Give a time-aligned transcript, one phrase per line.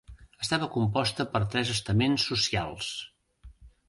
[0.43, 2.89] Estava composta per tres estaments socials:.